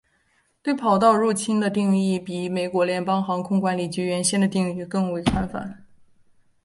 [0.63, 5.85] 对跑道入侵的定义比美国联邦航空管理局原先的定义更为宽泛。